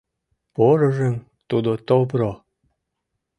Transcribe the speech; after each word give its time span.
Порыжым 0.55 1.15
тудо 1.49 1.71
товро. 1.87 2.31